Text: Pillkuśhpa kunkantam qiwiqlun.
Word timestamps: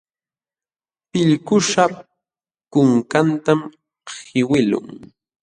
Pillkuśhpa 1.09 1.83
kunkantam 2.71 3.59
qiwiqlun. 4.07 4.87